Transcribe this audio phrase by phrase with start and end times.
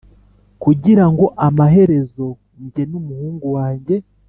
[0.63, 2.25] kugirango amaherezo
[2.65, 3.95] nge n’umuhungu wange